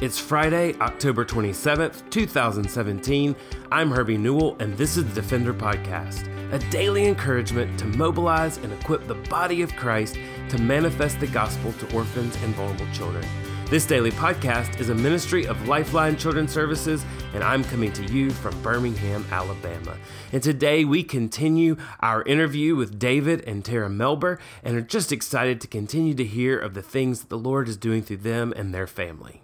It's 0.00 0.18
Friday, 0.18 0.74
October 0.80 1.26
27th, 1.26 2.08
2017. 2.08 3.36
I'm 3.70 3.90
Herbie 3.90 4.16
Newell, 4.16 4.56
and 4.58 4.74
this 4.78 4.96
is 4.96 5.04
the 5.04 5.20
Defender 5.20 5.52
Podcast, 5.52 6.26
a 6.54 6.58
daily 6.70 7.04
encouragement 7.04 7.78
to 7.80 7.84
mobilize 7.84 8.56
and 8.56 8.72
equip 8.72 9.06
the 9.06 9.16
body 9.28 9.60
of 9.60 9.76
Christ 9.76 10.16
to 10.48 10.58
manifest 10.58 11.20
the 11.20 11.26
gospel 11.26 11.74
to 11.74 11.94
orphans 11.94 12.34
and 12.36 12.54
vulnerable 12.54 12.90
children. 12.94 13.26
This 13.66 13.84
daily 13.84 14.10
podcast 14.10 14.80
is 14.80 14.88
a 14.88 14.94
ministry 14.94 15.46
of 15.46 15.68
Lifeline 15.68 16.16
Children's 16.16 16.50
Services, 16.50 17.04
and 17.34 17.44
I'm 17.44 17.62
coming 17.62 17.92
to 17.92 18.04
you 18.10 18.30
from 18.30 18.58
Birmingham, 18.62 19.26
Alabama. 19.30 19.98
And 20.32 20.42
today 20.42 20.82
we 20.86 21.02
continue 21.02 21.76
our 22.00 22.22
interview 22.22 22.74
with 22.74 22.98
David 22.98 23.44
and 23.46 23.62
Tera 23.62 23.90
Melber, 23.90 24.38
and 24.64 24.78
are 24.78 24.80
just 24.80 25.12
excited 25.12 25.60
to 25.60 25.68
continue 25.68 26.14
to 26.14 26.24
hear 26.24 26.58
of 26.58 26.72
the 26.72 26.80
things 26.80 27.20
that 27.20 27.28
the 27.28 27.36
Lord 27.36 27.68
is 27.68 27.76
doing 27.76 28.00
through 28.02 28.16
them 28.16 28.54
and 28.56 28.72
their 28.72 28.86
family. 28.86 29.42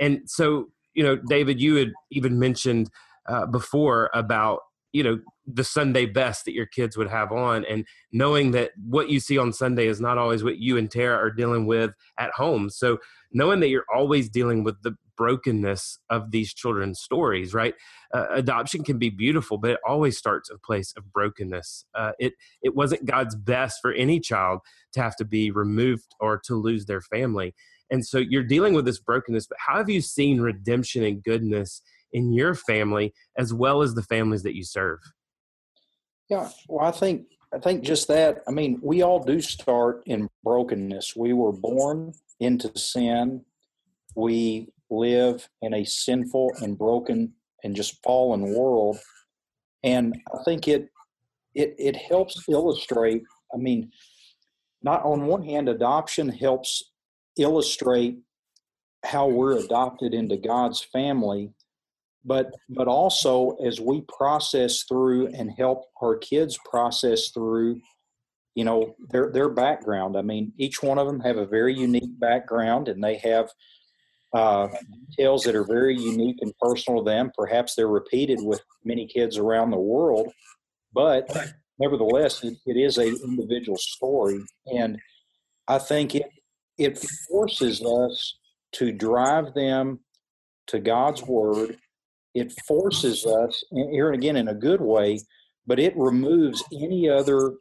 And 0.00 0.22
so, 0.26 0.66
you 0.94 1.02
know, 1.02 1.16
David, 1.16 1.60
you 1.60 1.76
had 1.76 1.92
even 2.10 2.38
mentioned 2.38 2.90
uh, 3.28 3.46
before 3.46 4.10
about 4.14 4.60
you 4.92 5.04
know 5.04 5.20
the 5.46 5.62
Sunday 5.62 6.04
best 6.04 6.44
that 6.44 6.52
your 6.52 6.66
kids 6.66 6.96
would 6.96 7.08
have 7.08 7.32
on, 7.32 7.64
and 7.64 7.86
knowing 8.12 8.50
that 8.52 8.72
what 8.88 9.08
you 9.08 9.20
see 9.20 9.38
on 9.38 9.52
Sunday 9.52 9.86
is 9.86 10.00
not 10.00 10.18
always 10.18 10.42
what 10.42 10.58
you 10.58 10.76
and 10.76 10.90
Tera 10.90 11.16
are 11.16 11.30
dealing 11.30 11.66
with 11.66 11.92
at 12.18 12.32
home. 12.32 12.70
So 12.70 12.98
knowing 13.32 13.60
that 13.60 13.68
you're 13.68 13.86
always 13.94 14.28
dealing 14.28 14.64
with 14.64 14.82
the 14.82 14.96
brokenness 15.20 15.98
of 16.08 16.30
these 16.30 16.54
children's 16.54 16.98
stories, 16.98 17.52
right? 17.52 17.74
Uh, 18.14 18.24
adoption 18.30 18.82
can 18.82 18.96
be 18.96 19.10
beautiful, 19.10 19.58
but 19.58 19.72
it 19.72 19.78
always 19.86 20.16
starts 20.16 20.48
a 20.48 20.56
place 20.56 20.94
of 20.96 21.12
brokenness. 21.12 21.84
Uh, 21.94 22.12
it 22.18 22.32
it 22.62 22.74
wasn't 22.74 23.04
God's 23.04 23.36
best 23.36 23.80
for 23.82 23.92
any 23.92 24.18
child 24.18 24.60
to 24.94 25.02
have 25.02 25.16
to 25.16 25.26
be 25.26 25.50
removed 25.50 26.14
or 26.20 26.40
to 26.46 26.54
lose 26.54 26.86
their 26.86 27.02
family. 27.02 27.54
And 27.90 28.06
so 28.06 28.16
you're 28.16 28.42
dealing 28.42 28.72
with 28.72 28.86
this 28.86 28.98
brokenness, 28.98 29.46
but 29.46 29.58
how 29.58 29.76
have 29.76 29.90
you 29.90 30.00
seen 30.00 30.40
redemption 30.40 31.04
and 31.04 31.22
goodness 31.22 31.82
in 32.14 32.32
your 32.32 32.54
family 32.54 33.12
as 33.36 33.52
well 33.52 33.82
as 33.82 33.94
the 33.94 34.02
families 34.02 34.42
that 34.44 34.56
you 34.56 34.64
serve? 34.64 35.00
Yeah, 36.30 36.48
well, 36.66 36.86
I 36.86 36.92
think 36.92 37.26
I 37.52 37.58
think 37.58 37.84
just 37.84 38.08
that. 38.08 38.42
I 38.48 38.52
mean, 38.52 38.78
we 38.82 39.02
all 39.02 39.22
do 39.22 39.42
start 39.42 40.02
in 40.06 40.30
brokenness. 40.44 41.14
We 41.14 41.34
were 41.34 41.52
born 41.52 42.14
into 42.38 42.70
sin. 42.78 43.44
We 44.16 44.72
live 44.90 45.48
in 45.62 45.74
a 45.74 45.84
sinful 45.84 46.52
and 46.60 46.76
broken 46.76 47.32
and 47.62 47.76
just 47.76 48.02
fallen 48.02 48.54
world. 48.54 48.98
And 49.82 50.20
I 50.34 50.42
think 50.44 50.68
it 50.68 50.88
it 51.54 51.74
it 51.78 51.96
helps 51.96 52.44
illustrate. 52.48 53.22
I 53.54 53.56
mean, 53.56 53.90
not 54.82 55.04
on 55.04 55.26
one 55.26 55.42
hand, 55.42 55.68
adoption 55.68 56.28
helps 56.28 56.92
illustrate 57.38 58.18
how 59.04 59.26
we're 59.28 59.58
adopted 59.58 60.12
into 60.14 60.36
God's 60.36 60.82
family, 60.82 61.52
but 62.24 62.50
but 62.68 62.88
also 62.88 63.56
as 63.64 63.80
we 63.80 64.02
process 64.02 64.84
through 64.84 65.28
and 65.28 65.50
help 65.50 65.84
our 66.02 66.16
kids 66.16 66.58
process 66.70 67.30
through, 67.30 67.80
you 68.54 68.64
know, 68.64 68.94
their 69.10 69.30
their 69.32 69.48
background. 69.48 70.16
I 70.16 70.22
mean, 70.22 70.52
each 70.58 70.82
one 70.82 70.98
of 70.98 71.06
them 71.06 71.20
have 71.20 71.38
a 71.38 71.46
very 71.46 71.74
unique 71.74 72.18
background, 72.18 72.88
and 72.88 73.02
they 73.02 73.16
have 73.16 73.50
uh, 74.32 74.68
details 75.08 75.42
that 75.44 75.54
are 75.54 75.64
very 75.64 75.96
unique 75.96 76.38
and 76.40 76.52
personal 76.60 77.02
to 77.02 77.10
them. 77.10 77.30
Perhaps 77.36 77.74
they're 77.74 77.88
repeated 77.88 78.38
with 78.42 78.60
many 78.84 79.06
kids 79.06 79.38
around 79.38 79.70
the 79.70 79.78
world, 79.78 80.32
but 80.92 81.28
nevertheless, 81.78 82.42
it, 82.44 82.56
it 82.66 82.76
is 82.76 82.98
a 82.98 83.08
individual 83.24 83.78
story, 83.78 84.40
and 84.66 84.98
I 85.68 85.78
think 85.78 86.14
it 86.14 86.26
it 86.78 86.98
forces 87.28 87.82
us 87.84 88.38
to 88.72 88.92
drive 88.92 89.52
them 89.54 90.00
to 90.68 90.78
God's 90.78 91.22
word. 91.22 91.76
It 92.34 92.52
forces 92.66 93.26
us, 93.26 93.62
here 93.70 94.10
and 94.10 94.16
again 94.16 94.36
in 94.36 94.48
a 94.48 94.54
good 94.54 94.80
way, 94.80 95.18
but 95.66 95.78
it 95.78 95.96
removes 95.96 96.62
any 96.72 97.08
other 97.08 97.54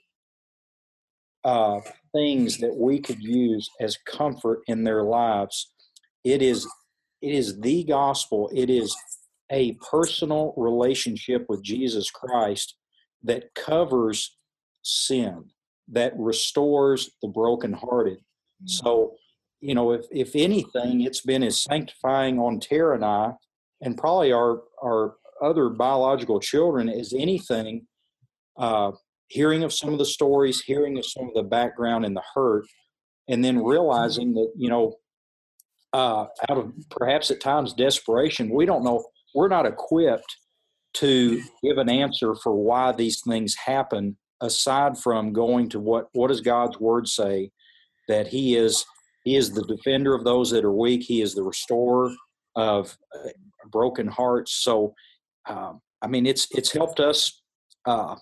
uh, 1.44 1.80
things 2.14 2.58
that 2.60 2.76
we 2.76 3.00
could 3.00 3.20
use 3.20 3.70
as 3.82 3.98
comfort 4.06 4.60
in 4.68 4.84
their 4.84 5.04
lives. 5.04 5.74
It 6.24 6.42
is 6.42 6.68
it 7.22 7.34
is 7.34 7.60
the 7.60 7.84
gospel. 7.84 8.50
It 8.54 8.70
is 8.70 8.96
a 9.52 9.74
personal 9.92 10.54
relationship 10.56 11.46
with 11.50 11.64
Jesus 11.64 12.10
Christ 12.12 12.76
that 13.24 13.54
covers 13.56 14.38
sin, 14.84 15.46
that 15.90 16.14
restores 16.18 17.10
the 17.22 17.28
brokenhearted, 17.28 18.20
so, 18.66 19.16
you 19.62 19.74
know, 19.74 19.92
if 19.92 20.06
if 20.12 20.36
anything, 20.36 21.02
it's 21.02 21.22
been 21.22 21.44
as 21.44 21.64
sanctifying 21.64 22.40
on 22.40 22.60
Tera 22.60 22.96
and 22.96 23.06
I, 23.06 23.32
and 23.82 23.98
probably 23.98 24.32
our 24.32 24.64
our 24.84 25.16
other 25.42 25.70
biological 25.70 26.40
children 26.40 26.90
as 26.90 27.14
anything. 27.14 27.88
Uh, 28.58 28.92
hearing 29.28 29.64
of 29.64 29.72
some 29.72 29.94
of 29.94 30.00
the 30.00 30.06
stories, 30.06 30.62
hearing 30.62 30.98
of 30.98 31.06
some 31.06 31.28
of 31.28 31.34
the 31.34 31.44
background 31.44 32.04
and 32.04 32.16
the 32.16 32.24
hurt, 32.34 32.66
and 33.28 33.44
then 33.44 33.64
realizing 33.64 34.34
that 34.34 34.52
you 34.58 34.70
know, 34.70 34.96
uh, 35.94 36.26
out 36.50 36.58
of 36.58 36.72
perhaps 36.90 37.32
at 37.32 37.42
times 37.42 37.74
desperation, 37.74 38.50
we 38.50 38.66
don't 38.66 38.84
know. 38.84 39.06
We're 39.34 39.48
not 39.48 39.66
equipped 39.66 40.36
to 40.96 41.42
give 41.64 41.78
an 41.78 41.90
answer 41.90 42.36
for 42.36 42.56
why 42.56 42.92
these 42.92 43.22
things 43.22 43.56
happen 43.56 44.18
aside 44.42 44.98
from 44.98 45.34
going 45.34 45.70
to 45.70 45.80
what 45.80 46.08
what 46.14 46.30
does 46.30 46.42
God's 46.42 46.80
word 46.80 47.08
say 47.08 47.52
that 48.08 48.28
he 48.28 48.56
is 48.56 48.86
he 49.24 49.36
is 49.36 49.52
the 49.52 49.64
defender 49.64 50.16
of 50.16 50.24
those 50.24 50.50
that 50.52 50.66
are 50.66 50.74
weak. 50.74 51.04
He 51.04 51.22
is 51.22 51.36
the 51.36 51.44
restorer 51.44 52.12
of 52.56 52.98
uh, 53.16 53.30
broken 53.70 54.08
hearts. 54.08 54.54
So, 54.64 54.94
um, 55.48 55.82
I 56.02 56.08
mean, 56.08 56.26
it's 56.26 56.48
it's 56.52 56.72
helped 56.72 57.00
us 57.00 57.42
uh, 57.86 58.16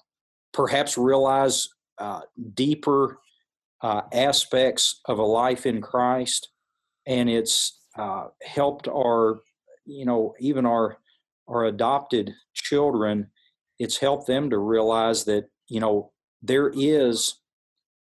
perhaps 0.54 0.98
realize 0.98 1.68
uh, 1.98 2.22
deeper 2.54 3.20
uh, 3.82 4.02
aspects 4.12 5.02
of 5.06 5.20
a 5.20 5.24
life 5.24 5.66
in 5.66 5.82
Christ, 5.82 6.50
and 7.08 7.30
it's 7.30 7.80
uh, 7.98 8.26
helped 8.44 8.88
our, 8.88 9.40
you 9.86 10.06
know, 10.06 10.36
even 10.40 10.66
our 10.66 10.98
our 11.48 11.66
adopted 11.66 12.34
children. 12.54 13.28
It's 13.80 13.98
helped 13.98 14.28
them 14.28 14.50
to 14.50 14.58
realize 14.58 15.24
that 15.26 15.46
you 15.68 15.80
know 15.80 16.12
there 16.42 16.72
is 16.76 17.40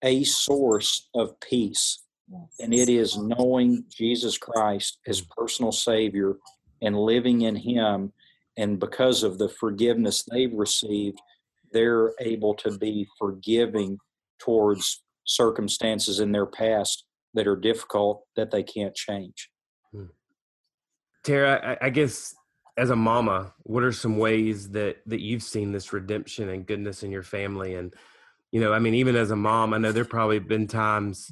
a 0.04 0.24
source 0.24 1.08
of 1.16 1.40
peace. 1.40 2.02
And 2.60 2.74
it 2.74 2.90
is 2.90 3.18
knowing 3.18 3.84
Jesus 3.88 4.36
Christ 4.36 4.98
as 5.08 5.22
personal 5.22 5.72
Savior 5.72 6.38
and 6.82 6.98
living 6.98 7.42
in 7.42 7.56
Him. 7.56 8.12
And 8.58 8.80
because 8.80 9.22
of 9.22 9.38
the 9.38 9.50
forgiveness 9.50 10.24
they've 10.24 10.54
received, 10.54 11.20
they're 11.72 12.14
able 12.20 12.56
to 12.56 12.78
be 12.80 13.08
forgiving 13.20 14.00
towards 14.40 15.04
circumstances 15.26 16.20
in 16.20 16.32
their 16.32 16.48
past 16.48 17.06
that 17.36 17.48
are 17.48 17.56
difficult 17.56 18.24
that 18.36 18.52
they 18.52 18.64
can't 18.64 18.96
change. 18.96 19.50
Hmm. 19.92 20.06
Tera, 21.24 21.78
I, 21.82 21.88
I 21.88 21.90
guess 21.90 22.34
as 22.78 22.90
a 22.90 22.96
mama, 22.96 23.54
what 23.64 23.84
are 23.84 23.92
some 23.92 24.18
ways 24.18 24.72
that 24.72 24.98
that 25.06 25.22
you've 25.22 25.44
seen 25.44 25.72
this 25.72 25.94
redemption 25.94 26.50
and 26.50 26.66
goodness 26.66 27.04
in 27.04 27.12
your 27.12 27.24
family 27.24 27.76
and 27.76 27.94
you 28.56 28.62
know, 28.62 28.72
I 28.72 28.80
mean, 28.80 28.94
even 28.94 29.18
as 29.18 29.32
a 29.32 29.36
mom, 29.36 29.74
I 29.74 29.80
know 29.80 29.92
there 29.92 30.06
probably 30.06 30.40
been 30.40 30.68
times 30.68 31.30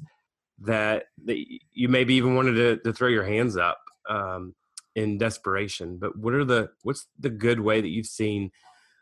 that, 0.59 1.06
that 1.24 1.38
you 1.72 1.88
maybe 1.88 2.16
even 2.16 2.35
wanted 2.35 2.56
to, 2.56 2.78
to 2.84 2.91
throw 2.91 3.08
your 3.08 3.24
hands 3.24 3.56
up 3.56 3.80
um, 4.09 4.53
in 4.96 5.18
desperation. 5.18 5.97
But 5.97 6.18
what 6.18 6.34
are 6.34 6.44
the 6.44 6.72
what's 6.81 7.08
the 7.18 7.30
good 7.30 7.62
way 7.62 7.80
that 7.80 7.88
you've 7.88 8.08
seen 8.08 8.52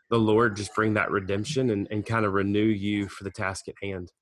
the 0.08 0.18
Lord 0.18 0.56
just 0.56 0.72
bring 0.72 0.94
that 0.94 1.10
redemption 1.10 1.70
and, 1.70 1.88
and 1.90 2.06
kind 2.06 2.24
of 2.24 2.32
renew 2.32 2.62
you 2.62 3.08
for 3.08 3.24
the 3.24 3.30
task 3.32 3.66
at 3.66 3.74
hand? 3.82 4.12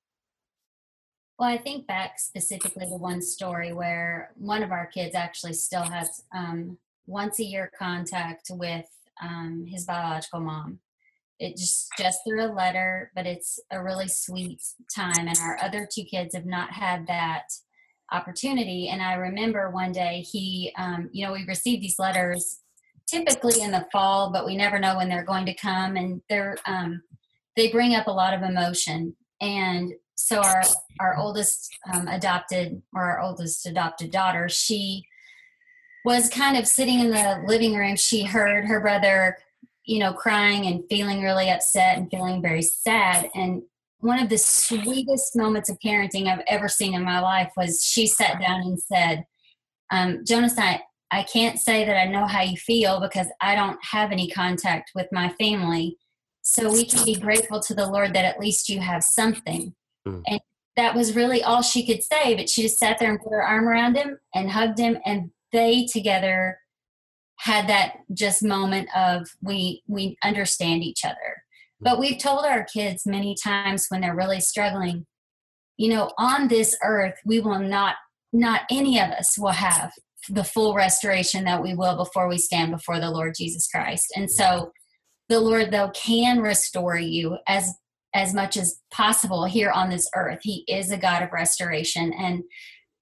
Well, 1.41 1.49
I 1.49 1.57
think 1.57 1.87
back 1.87 2.19
specifically 2.19 2.85
to 2.85 2.97
one 2.97 3.23
story 3.23 3.73
where 3.73 4.33
one 4.37 4.63
of 4.63 4.73
our 4.73 4.85
kids 4.85 5.15
actually 5.15 5.55
still 5.55 5.85
has 5.85 6.23
um, 6.35 6.77
once 7.07 7.39
a 7.39 7.45
year 7.45 7.73
contact 7.79 8.51
with 8.51 8.85
um, 9.23 9.65
his 9.67 9.87
biological 9.87 10.41
mom. 10.41 10.81
It 11.39 11.57
just 11.57 11.89
just 11.97 12.19
through 12.27 12.45
a 12.45 12.53
letter 12.53 13.11
but 13.17 13.25
it's 13.25 13.59
a 13.71 13.83
really 13.83 14.07
sweet 14.07 14.61
time 14.95 15.29
and 15.29 15.39
our 15.39 15.59
other 15.63 15.89
two 15.91 16.05
kids 16.05 16.35
have 16.35 16.45
not 16.45 16.73
had 16.73 17.07
that 17.07 17.45
opportunity. 18.13 18.89
And 18.89 19.01
i 19.01 19.15
remember 19.15 19.71
one 19.71 19.93
day 19.93 20.21
he 20.21 20.75
um, 20.77 21.09
you 21.11 21.27
know 21.27 21.33
we 21.33 21.47
received 21.47 21.83
these 21.83 21.99
letters 21.99 22.59
typically 23.07 23.63
in 23.63 23.71
the 23.71 23.87
fall 23.91 24.31
but 24.31 24.45
we 24.45 24.59
never 24.59 24.79
know 24.79 24.99
when 24.99 25.09
they're 25.09 25.25
going 25.25 25.47
to 25.47 25.55
come 25.55 25.97
and 25.97 26.21
they're 26.29 26.59
um, 26.67 27.01
they 27.57 27.73
bring 27.73 27.95
up 27.95 28.09
a 28.09 28.13
lot 28.13 28.35
of 28.35 28.43
emotion. 28.43 29.17
And 29.41 29.95
so 30.27 30.39
our 30.39 30.63
our 31.01 31.17
oldest 31.17 31.71
um, 31.93 32.09
adopted 32.09 32.83
or 32.95 33.03
our 33.03 33.21
oldest 33.21 33.67
adopted 33.67 34.11
daughter 34.11 34.49
she 34.49 35.05
was 36.05 36.29
kind 36.29 36.57
of 36.57 36.67
sitting 36.67 37.01
in 37.01 37.11
the 37.11 37.43
living 37.47 37.75
room 37.75 37.97
she 37.97 38.23
heard 38.23 38.65
her 38.65 38.81
brother 38.81 39.37
you 39.91 39.99
know, 39.99 40.13
crying 40.13 40.67
and 40.67 40.85
feeling 40.89 41.21
really 41.21 41.51
upset 41.51 41.97
and 41.97 42.09
feeling 42.11 42.41
very 42.41 42.63
sad. 42.63 43.29
And 43.35 43.63
one 43.99 44.21
of 44.21 44.29
the 44.29 44.39
sweetest 44.39 45.37
moments 45.37 45.69
of 45.69 45.79
parenting 45.85 46.29
I've 46.29 46.45
ever 46.47 46.69
seen 46.69 46.95
in 46.95 47.03
my 47.03 47.19
life 47.19 47.53
was 47.57 47.83
she 47.85 48.07
sat 48.07 48.41
down 48.41 48.61
and 48.61 48.81
said, 48.81 49.25
um, 49.91 50.25
Jonas, 50.25 50.57
I, 50.57 50.83
I 51.11 51.25
can't 51.25 51.59
say 51.59 51.85
that 51.85 51.97
I 51.97 52.05
know 52.05 52.27
how 52.27 52.43
you 52.43 52.57
feel 52.57 53.01
because 53.01 53.27
I 53.41 53.57
don't 53.57 53.79
have 53.83 54.13
any 54.13 54.31
contact 54.31 54.93
with 54.95 55.09
my 55.11 55.31
family. 55.41 55.97
So 56.43 56.73
we 56.73 56.85
can 56.85 57.05
be 57.05 57.17
grateful 57.17 57.59
to 57.61 57.75
the 57.75 57.91
Lord 57.91 58.15
that 58.15 58.25
at 58.25 58.39
least 58.39 58.69
you 58.69 58.79
have 58.79 59.03
something. 59.03 59.75
Mm. 60.07 60.23
And 60.27 60.41
that 60.77 60.95
was 60.95 61.17
really 61.17 61.43
all 61.43 61.63
she 61.63 61.87
could 61.87 62.03
say, 62.03 62.35
but 62.35 62.49
she 62.49 62.63
just 62.63 62.79
sat 62.79 62.99
there 62.99 63.11
and 63.11 63.21
put 63.21 63.33
her 63.33 63.43
arm 63.43 63.69
around 63.69 63.97
him 63.97 64.19
and 64.35 64.51
hugged 64.51 64.79
him, 64.79 64.99
and 65.05 65.31
they 65.53 65.87
together 65.87 66.59
had 67.39 67.69
that 67.69 67.97
just 68.13 68.43
moment 68.43 68.89
of 68.95 69.29
we 69.43 69.83
we 69.87 70.17
understand 70.23 70.83
each 70.83 71.05
other. 71.05 71.45
But 71.83 71.99
we've 71.99 72.19
told 72.19 72.45
our 72.45 72.65
kids 72.65 73.07
many 73.07 73.35
times 73.43 73.87
when 73.89 74.03
they're 74.03 74.15
really 74.15 74.41
struggling, 74.41 75.07
you 75.79 75.89
know, 75.89 76.13
on 76.19 76.49
this 76.49 76.77
earth 76.85 77.19
we 77.25 77.41
will 77.41 77.59
not 77.59 77.97
not 78.33 78.63
any 78.71 79.01
of 79.01 79.11
us 79.11 79.39
will 79.39 79.49
have 79.49 79.93
the 80.29 80.45
full 80.45 80.75
restoration 80.75 81.45
that 81.45 81.63
we 81.63 81.75
will 81.75 81.97
before 81.97 82.29
we 82.29 82.39
stand 82.39 82.71
before 82.71 83.01
the 83.01 83.11
Lord 83.11 83.35
Jesus 83.37 83.67
Christ. 83.67 84.13
And 84.15 84.31
so 84.31 84.73
the 85.29 85.41
Lord 85.41 85.71
though 85.71 85.91
can 85.91 86.41
restore 86.41 86.99
you 86.99 87.39
as 87.49 87.73
as 88.15 88.35
much 88.35 88.57
as 88.57 88.81
possible 88.93 89.45
here 89.45 89.71
on 89.71 89.91
this 89.91 90.09
earth. 90.15 90.41
He 90.43 90.65
is 90.67 90.91
a 90.91 90.99
God 90.99 91.23
of 91.23 91.33
restoration 91.33 92.13
and 92.13 92.43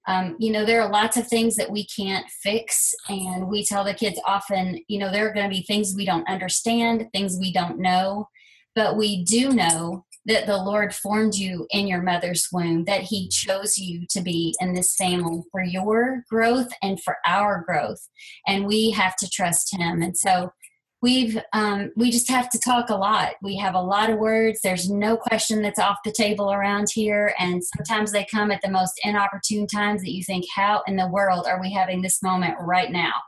um, 0.07 0.37
you 0.39 0.51
know 0.51 0.65
there 0.65 0.81
are 0.81 0.91
lots 0.91 1.19
of 1.19 1.29
things 1.29 1.55
that 1.57 1.71
we 1.71 1.87
can't 1.87 2.27
fix 2.43 2.95
and 3.11 3.47
we 3.47 3.63
tell 3.63 3.85
the 3.85 3.93
kids 3.93 4.19
often 4.27 4.81
you 4.89 4.99
know 4.99 5.13
there 5.13 5.29
are 5.29 5.35
going 5.35 5.49
to 5.49 5.55
be 5.55 5.63
things 5.63 5.95
we 5.95 6.07
don't 6.07 6.27
understand 6.29 7.09
things 7.13 7.37
we 7.39 7.53
don't 7.53 7.79
know 7.79 8.27
but 8.75 8.97
we 8.97 9.25
do 9.25 9.51
know 9.51 10.07
that 10.29 10.47
the 10.47 10.57
Lord 10.57 10.95
formed 10.95 11.35
you 11.35 11.67
in 11.71 11.89
your 11.89 12.03
mother's 12.03 12.49
womb, 12.53 12.85
that 12.85 13.03
He 13.03 13.29
chose 13.29 13.79
you 13.79 14.07
to 14.11 14.21
be 14.21 14.55
in 14.61 14.75
this 14.75 14.95
family 14.95 15.43
for 15.51 15.65
your 15.65 16.23
growth 16.31 16.69
and 16.83 17.03
for 17.03 17.17
our 17.27 17.65
growth. 17.67 18.07
And 18.47 18.67
we 18.67 18.91
have 18.91 19.17
to 19.17 19.31
trust 19.31 19.75
Him. 19.75 20.03
And 20.03 20.17
so 20.17 20.53
we've 21.01 21.39
um, 21.53 21.93
we 21.97 22.11
just 22.11 22.29
have 22.29 22.49
to 22.51 22.59
talk 22.59 22.91
a 22.91 22.95
lot. 22.95 23.35
We 23.43 23.57
have 23.57 23.75
a 23.75 23.81
lot 23.81 24.11
of 24.11 24.19
words. 24.19 24.61
There's 24.61 24.91
no 24.91 25.17
question 25.17 25.63
that's 25.63 25.79
off 25.79 25.99
the 26.05 26.13
table 26.13 26.53
around 26.53 26.89
here. 26.93 27.35
And 27.39 27.63
sometimes 27.63 28.11
they 28.11 28.27
come 28.31 28.51
at 28.51 28.61
the 28.63 28.71
most 28.71 29.01
inopportune 29.05 29.67
times 29.67 30.03
that 30.03 30.13
you 30.13 30.25
think 30.25 30.45
how 30.55 30.83
in 30.87 30.97
the 30.97 31.09
world 31.09 31.47
are 31.47 31.61
we 31.61 31.73
having 31.73 32.03
this 32.03 32.23
moment 32.23 32.55
right 32.61 32.91
now? 32.91 33.13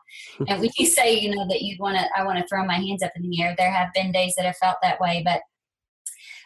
And 0.48 0.60
when 0.60 0.70
you 0.76 0.86
say 0.86 1.18
you 1.18 1.34
know 1.34 1.46
that 1.48 1.62
you 1.62 1.76
want 1.78 1.96
to 1.96 2.04
i 2.16 2.24
want 2.24 2.38
to 2.38 2.46
throw 2.48 2.64
my 2.64 2.74
hands 2.74 3.02
up 3.02 3.12
in 3.14 3.22
the 3.22 3.42
air. 3.42 3.54
There 3.56 3.70
have 3.70 3.92
been 3.94 4.10
days 4.10 4.34
that 4.36 4.44
have 4.44 4.56
felt 4.56 4.76
that 4.82 5.00
way 5.00 5.22
but 5.24 5.40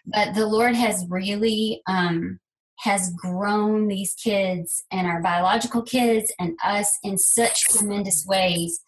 but 0.07 0.35
the 0.35 0.47
lord 0.47 0.75
has 0.75 1.07
really 1.09 1.81
um, 1.89 2.41
has 2.81 3.11
grown 3.17 3.89
these 3.89 4.15
kids 4.15 4.85
and 4.93 5.07
our 5.07 5.23
biological 5.23 5.81
kids 5.81 6.31
and 6.39 6.59
us 6.63 6.99
in 7.03 7.17
such 7.17 7.63
tremendous 7.63 8.27
ways 8.27 8.81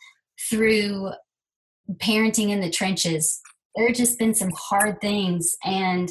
through 0.51 1.13
parenting 1.95 2.51
in 2.51 2.61
the 2.61 2.71
trenches. 2.71 3.41
There 3.75 3.89
have 3.89 3.97
just 3.97 4.19
been 4.19 4.35
some 4.35 4.53
hard 4.57 5.01
things, 5.01 5.55
and 5.65 6.11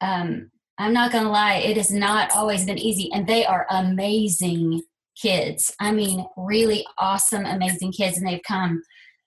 um, 0.00 0.50
I'm 0.78 0.92
not 0.92 1.12
gonna 1.12 1.30
lie, 1.30 1.56
it 1.56 1.76
has 1.76 1.90
not 1.90 2.30
always 2.32 2.64
been 2.64 2.78
easy. 2.78 3.10
And 3.12 3.26
they 3.26 3.44
are 3.44 3.66
amazing 3.70 4.82
kids. 5.20 5.74
I 5.80 5.92
mean, 5.92 6.26
really 6.36 6.86
awesome, 6.98 7.44
amazing 7.44 7.92
kids, 7.92 8.18
and 8.18 8.26
they've 8.26 8.42
come 8.46 8.82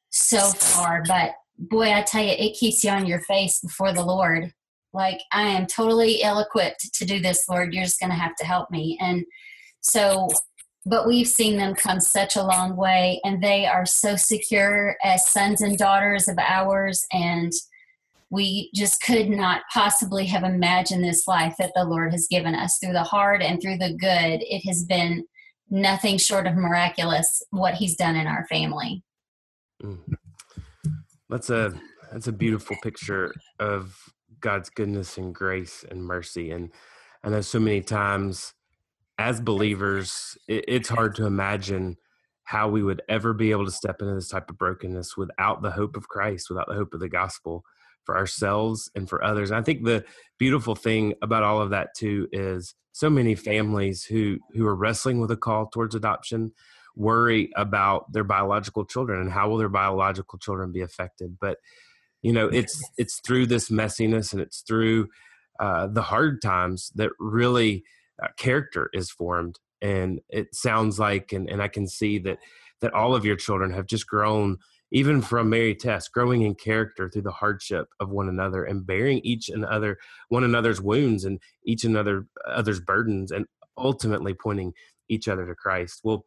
so 0.09 0.39
far. 0.39 1.03
But 1.07 1.31
boy, 1.57 1.91
I 1.91 2.01
tell 2.01 2.23
you, 2.23 2.31
it 2.31 2.57
keeps 2.57 2.83
you 2.83 2.91
on 2.91 3.05
your 3.05 3.21
face 3.21 3.59
before 3.59 3.93
the 3.93 4.05
Lord. 4.05 4.51
Like, 4.93 5.19
I 5.31 5.43
am 5.43 5.65
totally 5.65 6.21
ill 6.21 6.39
equipped 6.39 6.93
to 6.93 7.05
do 7.05 7.19
this, 7.19 7.49
Lord. 7.49 7.73
You're 7.73 7.83
just 7.83 7.99
going 7.99 8.11
to 8.11 8.15
have 8.15 8.35
to 8.37 8.45
help 8.45 8.71
me. 8.71 8.97
And 9.01 9.25
so 9.81 10.29
but 10.85 11.07
we've 11.07 11.27
seen 11.27 11.57
them 11.57 11.73
come 11.73 11.99
such 11.99 12.35
a 12.35 12.43
long 12.43 12.75
way 12.75 13.19
and 13.23 13.41
they 13.41 13.65
are 13.65 13.85
so 13.85 14.15
secure 14.15 14.95
as 15.03 15.29
sons 15.31 15.61
and 15.61 15.77
daughters 15.77 16.27
of 16.27 16.37
ours 16.37 17.05
and 17.11 17.51
we 18.29 18.69
just 18.73 19.01
could 19.01 19.29
not 19.29 19.61
possibly 19.73 20.25
have 20.25 20.43
imagined 20.43 21.03
this 21.03 21.27
life 21.27 21.55
that 21.57 21.71
the 21.75 21.83
lord 21.83 22.11
has 22.11 22.27
given 22.29 22.55
us 22.55 22.77
through 22.77 22.93
the 22.93 23.03
hard 23.03 23.41
and 23.41 23.61
through 23.61 23.77
the 23.77 23.93
good 23.99 24.41
it 24.41 24.61
has 24.67 24.83
been 24.83 25.25
nothing 25.69 26.17
short 26.17 26.45
of 26.45 26.55
miraculous 26.55 27.41
what 27.49 27.73
he's 27.73 27.95
done 27.95 28.15
in 28.15 28.27
our 28.27 28.45
family 28.47 29.03
mm. 29.81 29.97
that's 31.29 31.49
a 31.49 31.73
that's 32.11 32.27
a 32.27 32.31
beautiful 32.31 32.75
picture 32.83 33.33
of 33.59 33.97
god's 34.39 34.69
goodness 34.69 35.17
and 35.17 35.33
grace 35.33 35.83
and 35.89 36.03
mercy 36.03 36.51
and 36.51 36.71
i 37.23 37.29
know 37.29 37.41
so 37.41 37.59
many 37.59 37.81
times 37.81 38.54
as 39.17 39.39
believers, 39.39 40.37
it, 40.47 40.65
it's 40.67 40.89
hard 40.89 41.15
to 41.15 41.25
imagine 41.25 41.97
how 42.43 42.69
we 42.69 42.83
would 42.83 43.01
ever 43.09 43.33
be 43.33 43.51
able 43.51 43.65
to 43.65 43.71
step 43.71 44.01
into 44.01 44.13
this 44.13 44.29
type 44.29 44.49
of 44.49 44.57
brokenness 44.57 45.17
without 45.17 45.61
the 45.61 45.71
hope 45.71 45.97
of 45.97 46.07
Christ, 46.07 46.49
without 46.49 46.67
the 46.67 46.75
hope 46.75 46.93
of 46.93 46.99
the 46.99 47.09
gospel 47.09 47.63
for 48.03 48.15
ourselves 48.15 48.89
and 48.95 49.09
for 49.09 49.23
others. 49.23 49.49
And 49.49 49.59
I 49.59 49.63
think 49.63 49.83
the 49.83 50.05
beautiful 50.37 50.75
thing 50.75 51.15
about 51.21 51.43
all 51.43 51.59
of 51.59 51.71
that 51.71 51.95
too 51.95 52.27
is 52.31 52.75
so 52.91 53.09
many 53.09 53.35
families 53.35 54.03
who 54.03 54.37
who 54.53 54.65
are 54.67 54.75
wrestling 54.75 55.19
with 55.19 55.31
a 55.31 55.37
call 55.37 55.67
towards 55.67 55.95
adoption 55.95 56.53
worry 56.95 57.49
about 57.55 58.11
their 58.13 58.23
biological 58.23 58.85
children 58.85 59.19
and 59.19 59.31
how 59.31 59.49
will 59.49 59.57
their 59.57 59.67
biological 59.67 60.39
children 60.39 60.71
be 60.71 60.81
affected. 60.81 61.37
But 61.41 61.57
you 62.21 62.31
know, 62.31 62.47
it's 62.47 62.81
it's 62.97 63.19
through 63.19 63.47
this 63.47 63.69
messiness 63.69 64.33
and 64.33 64.41
it's 64.41 64.61
through 64.61 65.09
uh, 65.59 65.87
the 65.87 66.01
hard 66.01 66.41
times 66.41 66.91
that 66.95 67.11
really 67.19 67.83
uh, 68.21 68.27
character 68.37 68.89
is 68.93 69.11
formed 69.11 69.59
and 69.81 70.19
it 70.29 70.53
sounds 70.55 70.99
like 70.99 71.33
and, 71.33 71.49
and 71.49 71.61
i 71.61 71.67
can 71.67 71.87
see 71.87 72.17
that 72.17 72.37
that 72.81 72.93
all 72.93 73.15
of 73.15 73.25
your 73.25 73.35
children 73.35 73.71
have 73.71 73.85
just 73.85 74.07
grown 74.07 74.57
even 74.91 75.21
from 75.21 75.49
mary 75.49 75.75
tess 75.75 76.07
growing 76.07 76.43
in 76.43 76.55
character 76.55 77.09
through 77.09 77.21
the 77.21 77.31
hardship 77.31 77.87
of 77.99 78.09
one 78.09 78.29
another 78.29 78.63
and 78.63 78.85
bearing 78.85 79.19
each 79.19 79.49
and 79.49 79.65
other 79.65 79.97
one 80.29 80.43
another's 80.43 80.81
wounds 80.81 81.25
and 81.25 81.39
each 81.65 81.83
another 81.83 82.25
other's 82.47 82.79
burdens 82.79 83.31
and 83.31 83.45
ultimately 83.77 84.33
pointing 84.33 84.71
each 85.09 85.27
other 85.27 85.45
to 85.45 85.55
christ. 85.55 86.01
Well 86.03 86.25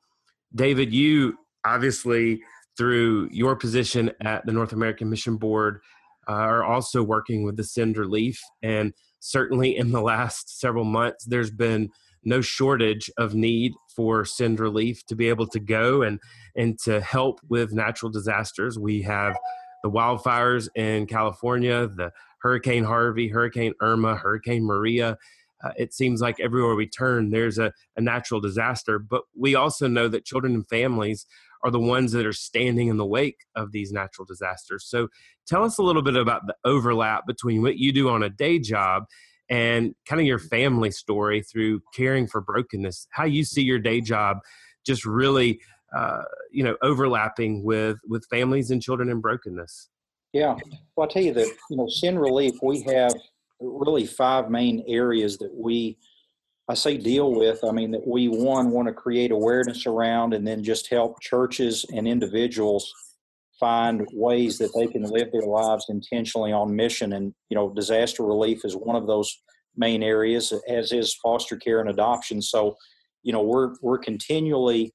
david 0.54 0.92
you 0.92 1.38
obviously 1.64 2.42
through 2.76 3.28
your 3.32 3.56
position 3.56 4.12
at 4.20 4.44
the 4.46 4.52
north 4.52 4.72
american 4.72 5.08
mission 5.08 5.36
board 5.36 5.80
uh, 6.28 6.32
are 6.32 6.64
also 6.64 7.02
working 7.02 7.44
with 7.44 7.56
the 7.56 7.64
send 7.64 7.96
relief 7.96 8.40
and 8.62 8.92
certainly 9.20 9.76
in 9.76 9.90
the 9.92 10.00
last 10.00 10.60
several 10.60 10.84
months, 10.84 11.24
there's 11.24 11.50
been 11.50 11.90
no 12.24 12.40
shortage 12.40 13.10
of 13.16 13.34
need 13.34 13.72
for 13.94 14.24
send 14.24 14.60
relief 14.60 15.04
to 15.06 15.14
be 15.14 15.28
able 15.28 15.46
to 15.46 15.60
go 15.60 16.02
and 16.02 16.20
and 16.56 16.78
to 16.80 17.00
help 17.00 17.40
with 17.48 17.72
natural 17.72 18.10
disasters. 18.10 18.78
We 18.78 19.02
have 19.02 19.36
the 19.82 19.90
wildfires 19.90 20.68
in 20.74 21.06
California, 21.06 21.86
the 21.86 22.12
Hurricane 22.40 22.84
Harvey, 22.84 23.28
Hurricane 23.28 23.74
Irma, 23.80 24.16
Hurricane 24.16 24.64
Maria. 24.64 25.16
Uh, 25.62 25.70
it 25.76 25.92
seems 25.92 26.20
like 26.20 26.38
everywhere 26.38 26.74
we 26.74 26.88
turn, 26.88 27.30
there's 27.30 27.58
a, 27.58 27.72
a 27.96 28.00
natural 28.00 28.40
disaster. 28.40 28.98
But 28.98 29.22
we 29.36 29.54
also 29.54 29.88
know 29.88 30.08
that 30.08 30.24
children 30.24 30.54
and 30.54 30.68
families 30.68 31.26
are 31.62 31.70
the 31.70 31.80
ones 31.80 32.12
that 32.12 32.26
are 32.26 32.32
standing 32.32 32.88
in 32.88 32.96
the 32.96 33.06
wake 33.06 33.38
of 33.56 33.72
these 33.72 33.92
natural 33.92 34.24
disasters. 34.24 34.86
So 34.86 35.08
tell 35.46 35.64
us 35.64 35.78
a 35.78 35.82
little 35.82 36.02
bit 36.02 36.16
about 36.16 36.46
the 36.46 36.54
overlap 36.64 37.26
between 37.26 37.62
what 37.62 37.78
you 37.78 37.92
do 37.92 38.08
on 38.08 38.22
a 38.22 38.30
day 38.30 38.58
job 38.58 39.04
and 39.50 39.94
kind 40.06 40.20
of 40.20 40.26
your 40.26 40.38
family 40.38 40.90
story 40.90 41.42
through 41.42 41.80
caring 41.94 42.26
for 42.26 42.40
brokenness, 42.40 43.06
how 43.10 43.24
you 43.24 43.44
see 43.44 43.62
your 43.62 43.78
day 43.78 44.00
job 44.00 44.38
just 44.86 45.04
really 45.04 45.60
uh, 45.96 46.22
you 46.50 46.62
know 46.62 46.76
overlapping 46.82 47.64
with 47.64 47.96
with 48.08 48.24
families 48.26 48.70
and 48.70 48.82
children 48.82 49.08
in 49.08 49.20
brokenness. 49.20 49.88
Yeah, 50.32 50.54
well, 50.96 51.04
I'll 51.04 51.08
tell 51.08 51.22
you 51.22 51.32
that 51.34 51.48
you 51.70 51.76
know, 51.76 51.88
Send 51.88 52.20
Relief, 52.20 52.54
we 52.62 52.82
have 52.82 53.14
really 53.60 54.06
five 54.06 54.50
main 54.50 54.84
areas 54.86 55.38
that 55.38 55.54
we 55.54 55.96
I 56.68 56.74
say 56.74 56.98
deal 56.98 57.34
with, 57.34 57.64
I 57.64 57.72
mean 57.72 57.90
that 57.92 58.06
we 58.06 58.28
one 58.28 58.70
want 58.70 58.88
to 58.88 58.94
create 58.94 59.30
awareness 59.30 59.86
around 59.86 60.34
and 60.34 60.46
then 60.46 60.62
just 60.62 60.88
help 60.88 61.20
churches 61.20 61.86
and 61.94 62.06
individuals 62.06 62.92
find 63.58 64.06
ways 64.12 64.58
that 64.58 64.70
they 64.76 64.86
can 64.86 65.02
live 65.02 65.32
their 65.32 65.42
lives 65.42 65.86
intentionally 65.88 66.52
on 66.52 66.76
mission. 66.76 67.14
And 67.14 67.34
you 67.48 67.54
know 67.54 67.72
disaster 67.72 68.22
relief 68.22 68.64
is 68.64 68.74
one 68.74 68.96
of 68.96 69.06
those 69.06 69.34
main 69.76 70.02
areas 70.02 70.52
as 70.68 70.92
is 70.92 71.14
foster 71.14 71.56
care 71.56 71.80
and 71.80 71.88
adoption. 71.88 72.42
So 72.42 72.76
you 73.22 73.32
know 73.32 73.42
we're 73.42 73.74
we're 73.80 73.98
continually 73.98 74.92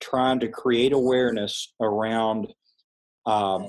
trying 0.00 0.40
to 0.40 0.48
create 0.48 0.92
awareness 0.92 1.72
around 1.80 2.48
um, 3.26 3.68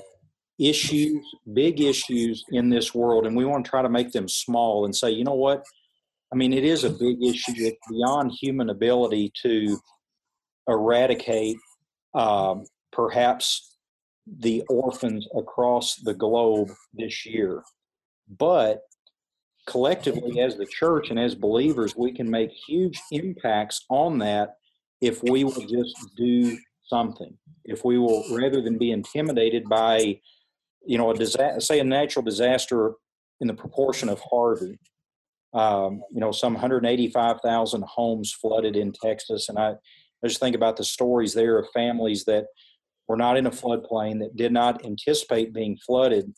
issues 0.58 1.24
big 1.52 1.80
issues 1.80 2.44
in 2.50 2.68
this 2.68 2.94
world 2.94 3.26
and 3.26 3.36
we 3.36 3.44
want 3.44 3.64
to 3.64 3.70
try 3.70 3.82
to 3.82 3.88
make 3.88 4.12
them 4.12 4.28
small 4.28 4.84
and 4.84 4.94
say 4.94 5.10
you 5.10 5.24
know 5.24 5.34
what 5.34 5.64
I 6.32 6.34
mean, 6.34 6.52
it 6.54 6.64
is 6.64 6.84
a 6.84 6.90
big 6.90 7.22
issue. 7.22 7.52
It's 7.56 7.78
beyond 7.90 8.32
human 8.40 8.70
ability 8.70 9.32
to 9.42 9.78
eradicate 10.66 11.58
um, 12.14 12.64
perhaps 12.90 13.76
the 14.38 14.62
orphans 14.70 15.28
across 15.36 15.96
the 15.96 16.14
globe 16.14 16.70
this 16.94 17.26
year. 17.26 17.62
But 18.38 18.80
collectively, 19.66 20.40
as 20.40 20.56
the 20.56 20.66
church 20.66 21.10
and 21.10 21.18
as 21.18 21.34
believers, 21.34 21.94
we 21.96 22.12
can 22.12 22.30
make 22.30 22.50
huge 22.66 22.98
impacts 23.10 23.84
on 23.90 24.18
that 24.18 24.54
if 25.02 25.22
we 25.22 25.44
will 25.44 25.66
just 25.66 25.96
do 26.16 26.56
something. 26.84 27.36
If 27.64 27.84
we 27.84 27.98
will, 27.98 28.24
rather 28.34 28.62
than 28.62 28.78
be 28.78 28.90
intimidated 28.90 29.68
by, 29.68 30.20
you 30.86 30.96
know, 30.96 31.10
a 31.10 31.14
disaster, 31.14 31.60
say 31.60 31.80
a 31.80 31.84
natural 31.84 32.24
disaster 32.24 32.94
in 33.40 33.48
the 33.48 33.54
proportion 33.54 34.08
of 34.08 34.20
Harvey, 34.30 34.78
um, 35.54 36.02
you 36.10 36.20
know, 36.20 36.32
some 36.32 36.54
185,000 36.54 37.84
homes 37.84 38.32
flooded 38.32 38.76
in 38.76 38.92
Texas. 38.92 39.48
And 39.48 39.58
I, 39.58 39.70
I 40.24 40.26
just 40.26 40.40
think 40.40 40.56
about 40.56 40.76
the 40.76 40.84
stories 40.84 41.34
there 41.34 41.58
of 41.58 41.68
families 41.74 42.24
that 42.24 42.46
were 43.08 43.16
not 43.16 43.36
in 43.36 43.46
a 43.46 43.50
floodplain, 43.50 44.20
that 44.20 44.36
did 44.36 44.52
not 44.52 44.84
anticipate 44.84 45.52
being 45.52 45.76
flooded. 45.76 46.32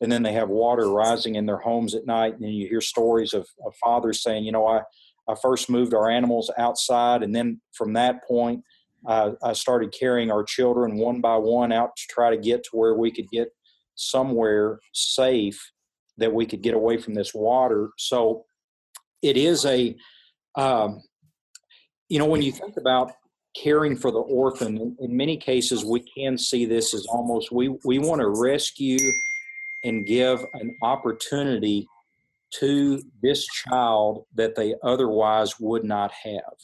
And 0.00 0.10
then 0.10 0.22
they 0.22 0.32
have 0.32 0.48
water 0.48 0.90
rising 0.90 1.36
in 1.36 1.46
their 1.46 1.58
homes 1.58 1.94
at 1.94 2.06
night. 2.06 2.34
And 2.34 2.42
then 2.42 2.50
you 2.50 2.68
hear 2.68 2.80
stories 2.80 3.32
of, 3.32 3.46
of 3.64 3.74
fathers 3.76 4.22
saying, 4.22 4.44
you 4.44 4.52
know, 4.52 4.66
I, 4.66 4.82
I 5.28 5.34
first 5.40 5.70
moved 5.70 5.94
our 5.94 6.10
animals 6.10 6.50
outside. 6.58 7.22
And 7.22 7.34
then 7.34 7.60
from 7.72 7.92
that 7.94 8.26
point, 8.26 8.62
uh, 9.06 9.32
I 9.42 9.52
started 9.54 9.94
carrying 9.98 10.30
our 10.30 10.44
children 10.44 10.98
one 10.98 11.20
by 11.20 11.36
one 11.36 11.72
out 11.72 11.96
to 11.96 12.02
try 12.10 12.30
to 12.30 12.36
get 12.36 12.64
to 12.64 12.70
where 12.72 12.94
we 12.94 13.10
could 13.10 13.28
get 13.30 13.48
somewhere 13.94 14.80
safe 14.92 15.72
that 16.18 16.32
we 16.32 16.44
could 16.44 16.62
get 16.62 16.74
away 16.74 16.98
from 16.98 17.14
this 17.14 17.32
water. 17.34 17.90
So 17.96 18.44
it 19.22 19.36
is 19.36 19.64
a, 19.66 19.96
um, 20.56 21.02
you 22.08 22.18
know, 22.18 22.26
when 22.26 22.42
you 22.42 22.52
think 22.52 22.76
about 22.76 23.12
caring 23.56 23.96
for 23.96 24.10
the 24.10 24.18
orphan, 24.18 24.96
in 25.00 25.16
many 25.16 25.36
cases 25.36 25.84
we 25.84 26.00
can 26.00 26.38
see 26.38 26.64
this 26.64 26.94
as 26.94 27.06
almost 27.06 27.52
we 27.52 27.68
we 27.84 27.98
want 27.98 28.20
to 28.20 28.28
rescue 28.28 28.98
and 29.84 30.06
give 30.06 30.44
an 30.54 30.76
opportunity 30.82 31.86
to 32.52 33.00
this 33.22 33.46
child 33.46 34.24
that 34.34 34.56
they 34.56 34.74
otherwise 34.82 35.58
would 35.60 35.84
not 35.84 36.10
have. 36.12 36.54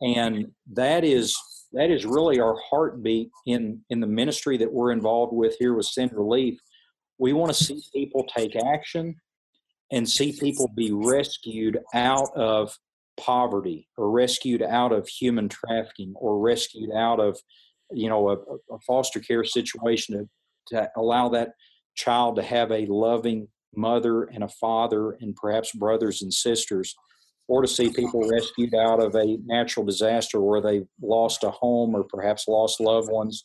And 0.00 0.50
that 0.72 1.04
is 1.04 1.36
that 1.72 1.90
is 1.90 2.04
really 2.04 2.40
our 2.40 2.56
heartbeat 2.68 3.30
in 3.46 3.80
in 3.90 4.00
the 4.00 4.06
ministry 4.06 4.56
that 4.58 4.72
we're 4.72 4.92
involved 4.92 5.32
with 5.34 5.56
here 5.58 5.74
with 5.74 5.86
send 5.86 6.12
relief. 6.12 6.58
We 7.18 7.32
want 7.32 7.52
to 7.52 7.64
see 7.64 7.82
people 7.94 8.26
take 8.34 8.56
action 8.56 9.14
and 9.90 10.08
see 10.08 10.32
people 10.38 10.68
be 10.74 10.92
rescued 10.92 11.78
out 11.94 12.30
of 12.36 12.76
poverty 13.18 13.88
or 13.96 14.10
rescued 14.10 14.62
out 14.62 14.92
of 14.92 15.06
human 15.08 15.48
trafficking 15.48 16.12
or 16.16 16.38
rescued 16.38 16.90
out 16.94 17.20
of 17.20 17.38
you 17.92 18.08
know 18.08 18.30
a, 18.30 18.34
a 18.74 18.78
foster 18.86 19.20
care 19.20 19.44
situation 19.44 20.28
to, 20.68 20.74
to 20.74 20.90
allow 20.96 21.28
that 21.28 21.50
child 21.96 22.36
to 22.36 22.42
have 22.42 22.70
a 22.70 22.86
loving 22.86 23.48
mother 23.74 24.24
and 24.24 24.42
a 24.42 24.48
father 24.48 25.12
and 25.20 25.36
perhaps 25.36 25.72
brothers 25.72 26.22
and 26.22 26.32
sisters 26.32 26.94
or 27.50 27.62
to 27.62 27.68
see 27.68 27.90
people 27.90 28.28
rescued 28.30 28.74
out 28.76 29.02
of 29.02 29.12
a 29.16 29.36
natural 29.44 29.84
disaster 29.84 30.40
where 30.40 30.60
they 30.60 30.82
lost 31.02 31.42
a 31.42 31.50
home 31.50 31.96
or 31.96 32.04
perhaps 32.04 32.46
lost 32.46 32.78
loved 32.78 33.10
ones. 33.10 33.44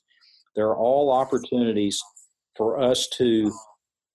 There 0.55 0.67
are 0.67 0.77
all 0.77 1.11
opportunities 1.11 1.99
for 2.55 2.79
us 2.79 3.07
to 3.17 3.51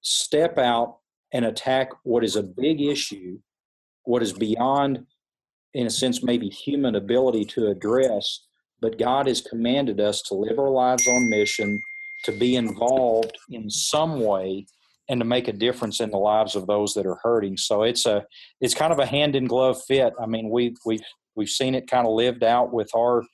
step 0.00 0.58
out 0.58 0.99
and 1.32 1.44
attack 1.44 1.90
what 2.02 2.24
is 2.24 2.36
a 2.36 2.42
big 2.42 2.80
issue, 2.80 3.38
what 4.04 4.22
is 4.22 4.32
beyond, 4.32 5.06
in 5.74 5.86
a 5.86 5.90
sense, 5.90 6.22
maybe 6.22 6.48
human 6.48 6.94
ability 6.94 7.44
to 7.44 7.68
address. 7.68 8.46
But 8.80 8.98
God 8.98 9.26
has 9.26 9.40
commanded 9.40 10.00
us 10.00 10.22
to 10.22 10.34
live 10.34 10.58
our 10.58 10.70
lives 10.70 11.06
on 11.06 11.30
mission, 11.30 11.80
to 12.24 12.32
be 12.32 12.56
involved 12.56 13.36
in 13.50 13.70
some 13.70 14.20
way 14.20 14.66
and 15.08 15.20
to 15.20 15.24
make 15.24 15.48
a 15.48 15.52
difference 15.52 16.00
in 16.00 16.10
the 16.10 16.16
lives 16.16 16.54
of 16.54 16.66
those 16.66 16.94
that 16.94 17.04
are 17.04 17.18
hurting. 17.22 17.56
So 17.56 17.82
it's 17.82 18.06
a 18.06 18.24
it's 18.60 18.74
kind 18.74 18.92
of 18.92 19.00
a 19.00 19.06
hand 19.06 19.34
in 19.36 19.46
glove 19.46 19.82
fit. 19.86 20.12
I 20.22 20.26
mean, 20.26 20.50
we 20.50 20.74
we've 20.86 21.02
we've 21.34 21.48
seen 21.48 21.74
it 21.74 21.90
kind 21.90 22.06
of 22.06 22.12
lived 22.12 22.44
out 22.44 22.72
with 22.72 22.88
our 22.96 23.24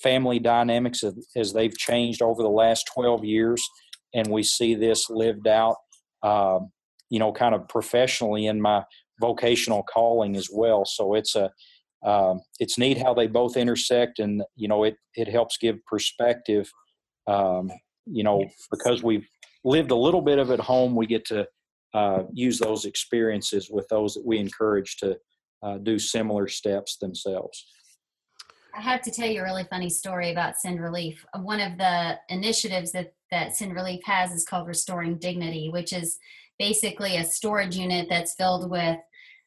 family 0.00 0.38
dynamics 0.38 1.04
as 1.36 1.52
they've 1.52 1.76
changed 1.76 2.22
over 2.22 2.42
the 2.42 2.48
last 2.48 2.88
12 2.94 3.24
years, 3.24 3.62
and 4.14 4.28
we 4.28 4.42
see 4.42 4.74
this 4.74 5.10
lived 5.10 5.48
out, 5.48 5.76
um, 6.22 6.70
you 7.14 7.20
know, 7.20 7.32
kind 7.32 7.54
of 7.54 7.68
professionally 7.68 8.46
in 8.46 8.60
my 8.60 8.82
vocational 9.20 9.84
calling 9.84 10.34
as 10.34 10.48
well. 10.52 10.84
So 10.84 11.14
it's 11.14 11.36
a 11.36 11.48
um, 12.04 12.40
it's 12.58 12.76
neat 12.76 12.98
how 12.98 13.14
they 13.14 13.28
both 13.28 13.56
intersect, 13.56 14.18
and 14.18 14.42
you 14.56 14.66
know, 14.66 14.82
it 14.82 14.96
it 15.14 15.28
helps 15.28 15.56
give 15.56 15.76
perspective. 15.86 16.68
Um, 17.28 17.70
you 18.04 18.24
know, 18.24 18.44
because 18.72 19.04
we've 19.04 19.26
lived 19.62 19.92
a 19.92 19.96
little 19.96 20.22
bit 20.22 20.40
of 20.40 20.50
at 20.50 20.58
home, 20.58 20.96
we 20.96 21.06
get 21.06 21.24
to 21.26 21.46
uh, 21.94 22.24
use 22.32 22.58
those 22.58 22.84
experiences 22.84 23.70
with 23.70 23.86
those 23.88 24.14
that 24.14 24.26
we 24.26 24.38
encourage 24.38 24.96
to 24.96 25.16
uh, 25.62 25.78
do 25.78 25.96
similar 25.96 26.48
steps 26.48 26.96
themselves. 26.96 27.64
I 28.76 28.80
have 28.80 29.02
to 29.02 29.12
tell 29.12 29.28
you 29.28 29.40
a 29.40 29.44
really 29.44 29.64
funny 29.70 29.88
story 29.88 30.32
about 30.32 30.56
Send 30.58 30.82
Relief. 30.82 31.24
One 31.40 31.60
of 31.60 31.78
the 31.78 32.18
initiatives 32.28 32.90
that, 32.90 33.14
that 33.30 33.54
Send 33.54 33.72
Relief 33.72 34.00
has 34.04 34.32
is 34.32 34.44
called 34.44 34.66
Restoring 34.66 35.16
Dignity, 35.16 35.70
which 35.70 35.92
is 35.92 36.18
basically 36.58 37.16
a 37.16 37.24
storage 37.24 37.76
unit 37.76 38.06
that's 38.08 38.34
filled 38.34 38.70
with 38.70 38.98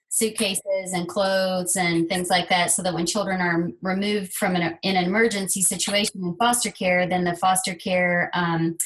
suitcases 0.09 0.93
and 0.93 1.07
clothes 1.07 1.75
and 1.75 2.07
things 2.07 2.29
like 2.29 2.47
that 2.49 2.71
so 2.71 2.81
that 2.81 2.93
when 2.93 3.05
children 3.05 3.41
are 3.41 3.69
removed 3.81 4.33
from 4.33 4.55
an, 4.55 4.77
in 4.81 4.95
an 4.95 5.03
emergency 5.03 5.61
situation 5.61 6.21
in 6.23 6.35
foster 6.37 6.71
care 6.71 7.05
then 7.05 7.25
the 7.25 7.35
foster 7.35 7.75
care 7.75 8.31
um, 8.33 8.77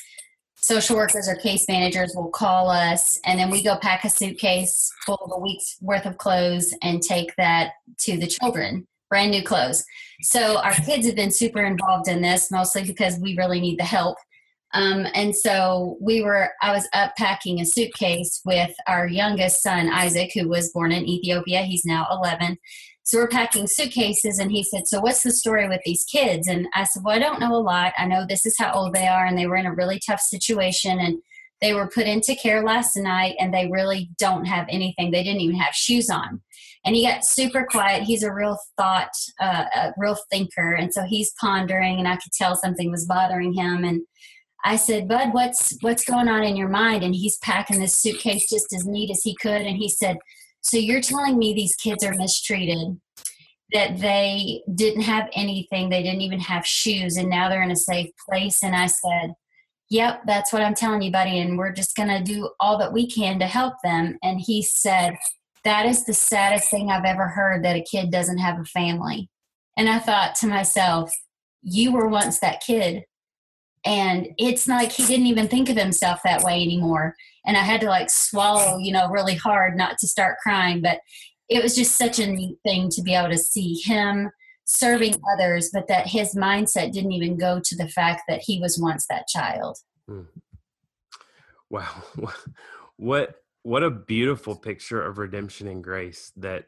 social 0.62 0.96
workers 0.96 1.28
or 1.28 1.36
case 1.36 1.66
managers 1.68 2.14
will 2.16 2.30
call 2.30 2.70
us 2.70 3.20
and 3.26 3.40
then 3.40 3.50
we 3.50 3.64
go 3.64 3.76
pack 3.78 4.04
a 4.06 4.10
suitcase 4.10 4.92
full 5.06 5.20
of 5.26 5.32
a 5.34 5.40
week's 5.40 5.78
worth 5.82 6.06
of 6.06 6.18
clothes 6.18 6.74
and 6.84 7.02
take 7.02 7.36
that 7.36 7.74
to 8.00 8.18
the 8.18 8.28
children. 8.28 8.88
Brand 9.10 9.32
new 9.32 9.44
clothes. 9.44 9.84
So 10.22 10.58
our 10.60 10.74
kids 10.74 11.06
have 11.08 11.16
been 11.16 11.32
super 11.32 11.64
involved 11.64 12.08
in 12.08 12.22
this 12.22 12.52
mostly 12.52 12.84
because 12.84 13.18
we 13.20 13.36
really 13.36 13.60
need 13.60 13.80
the 13.80 13.84
help 13.84 14.18
um, 14.74 15.06
and 15.14 15.36
so 15.36 15.98
we 16.02 16.22
were 16.22 16.50
i 16.62 16.72
was 16.72 16.88
up 16.94 17.14
packing 17.18 17.60
a 17.60 17.66
suitcase 17.66 18.42
with 18.46 18.74
our 18.88 19.08
youngest 19.08 19.62
son 19.62 19.90
isaac 19.90 20.32
who 20.34 20.48
was 20.48 20.72
born 20.72 20.92
in 20.92 21.08
ethiopia 21.08 21.62
he's 21.62 21.86
now 21.86 22.08
11 22.12 22.58
so 23.04 23.18
we're 23.18 23.28
packing 23.28 23.68
suitcases, 23.68 24.38
and 24.38 24.52
he 24.52 24.64
said, 24.64 24.88
So 24.88 25.00
what's 25.02 25.24
the 25.24 25.32
story 25.32 25.68
with 25.68 25.82
these 25.84 26.06
kids? 26.06 26.48
And 26.48 26.68
I 26.74 26.84
said, 26.84 27.04
Well, 27.04 27.16
I 27.16 27.20
don't 27.20 27.40
know 27.40 27.56
a 27.56 27.58
lot. 27.58 27.94
I 27.98 28.06
know 28.06 28.26
this 28.26 28.46
is 28.46 28.56
how 28.58 28.72
old 28.74 28.94
they 28.94 29.08
are, 29.08 29.26
and 29.26 29.38
they 29.38 29.48
were 29.48 29.58
in 29.58 29.66
a 29.66 29.74
really 29.74 30.00
tough 30.08 30.22
situation. 30.22 31.00
And 31.00 31.18
they 31.62 31.74
were 31.74 31.90
put 31.90 32.08
into 32.08 32.36
care 32.36 32.64
last 32.64 32.96
night, 32.96 33.36
and 33.40 33.54
they 33.54 33.68
really 33.68 34.12
don't 34.18 34.46
have 34.46 34.66
anything. 34.70 35.12
They 35.12 35.24
didn't 35.24 35.42
even 35.42 35.58
have 35.58 35.74
shoes 35.74 36.10
on. 36.10 36.42
And 36.86 36.96
he 36.96 37.06
got 37.06 37.26
super 37.26 37.68
quiet. 37.70 38.04
He's 38.04 38.24
a 38.24 38.34
real 38.34 38.58
thought, 38.78 39.12
uh, 39.40 39.66
a 39.76 39.94
real 39.98 40.18
thinker. 40.32 40.74
And 40.74 40.94
so 40.94 41.04
he's 41.04 41.34
pondering, 41.40 42.00
and 42.00 42.08
I 42.08 42.16
could 42.16 42.32
tell 42.32 42.56
something 42.56 42.90
was 42.92 43.06
bothering 43.06 43.54
him. 43.54 43.84
And 43.84 44.02
I 44.64 44.76
said, 44.76 45.08
Bud, 45.08 45.30
what's 45.34 45.76
what's 45.82 46.06
going 46.06 46.28
on 46.28 46.44
in 46.44 46.56
your 46.56 46.70
mind? 46.70 47.04
And 47.04 47.16
he's 47.16 47.38
packing 47.38 47.80
this 47.80 48.00
suitcase 48.00 48.50
just 48.50 48.74
as 48.74 48.86
neat 48.86 49.10
as 49.10 49.24
he 49.24 49.36
could. 49.36 49.62
And 49.62 49.78
he 49.78 49.90
said, 49.90 50.18
so 50.62 50.78
you're 50.78 51.02
telling 51.02 51.38
me 51.38 51.54
these 51.54 51.76
kids 51.76 52.04
are 52.04 52.14
mistreated, 52.14 53.00
that 53.74 53.98
they 54.00 54.62
didn't 54.74 55.02
have 55.02 55.28
anything, 55.34 55.90
they 55.90 56.04
didn't 56.04 56.22
even 56.22 56.40
have 56.40 56.66
shoes, 56.66 57.18
and 57.18 57.30
now 57.30 57.50
they're 57.50 57.64
in 57.64 57.72
a 57.72 57.76
safe 57.76 58.10
place. 58.30 58.64
And 58.64 58.76
I 58.76 58.88
said, 58.88 59.34
Yep, 59.90 60.22
that's 60.26 60.54
what 60.54 60.62
I'm 60.62 60.76
telling 60.76 61.02
you, 61.02 61.12
buddy. 61.12 61.40
And 61.40 61.58
we're 61.58 61.74
just 61.74 61.96
to 61.98 62.22
do 62.24 62.50
all 62.62 62.78
that 62.78 62.94
we 62.94 63.10
can 63.10 63.40
to 63.40 63.46
help 63.46 63.74
them. 63.84 64.18
And 64.24 64.40
he 64.40 64.62
said, 64.62 65.16
That 65.64 65.86
is 65.86 66.06
the 66.06 66.14
saddest 66.14 66.70
thing 66.70 66.90
I've 66.90 67.06
ever 67.06 67.28
heard 67.28 67.66
that 67.66 67.76
a 67.76 67.84
kid 67.84 68.12
doesn't 68.12 68.38
have 68.38 68.60
a 68.60 68.66
family. 68.66 69.30
And 69.78 69.90
I 69.90 70.00
thought 70.00 70.36
to 70.36 70.48
myself, 70.48 71.12
You 71.62 71.92
were 71.92 72.08
once 72.08 72.40
that 72.40 72.62
kid. 72.62 73.04
And 73.86 74.30
it's 74.38 74.68
like 74.68 74.92
he 74.92 75.06
didn't 75.06 75.26
even 75.28 75.48
think 75.48 75.70
of 75.70 75.78
himself 75.78 76.20
that 76.24 76.44
way 76.44 76.62
anymore 76.62 77.16
and 77.46 77.58
I 77.58 77.62
had 77.62 77.82
to 77.82 77.88
like 77.88 78.10
swallow, 78.10 78.78
you 78.78 78.92
know, 78.92 79.10
really 79.10 79.36
hard 79.36 79.76
not 79.76 79.98
to 80.00 80.08
start 80.08 80.38
crying. 80.42 80.82
But 80.82 81.00
it 81.50 81.64
was 81.64 81.76
just 81.76 81.98
such 81.98 82.20
a 82.20 82.28
neat 82.28 82.58
thing 82.64 82.90
to 82.92 83.02
be 83.02 83.14
able 83.14 83.30
to 83.30 83.38
see 83.38 83.82
him 83.84 84.30
serving 84.66 85.16
others, 85.34 85.70
but 85.74 85.88
that 85.88 86.08
his 86.08 86.36
mindset 86.36 86.94
didn't 86.94 87.12
even 87.12 87.38
go 87.38 87.60
to 87.64 87.76
the 87.76 87.90
fact 87.90 88.24
that 88.28 88.42
he 88.44 88.60
was 88.60 88.80
once 88.80 89.06
that 89.10 89.28
child. 89.28 89.78
Hmm. 90.08 90.22
Wow. 91.70 92.04
What 92.98 93.38
what 93.64 93.82
a 93.82 93.90
beautiful 93.90 94.56
picture 94.56 95.02
of 95.02 95.18
redemption 95.18 95.68
and 95.68 95.84
grace 95.84 96.32
that 96.38 96.66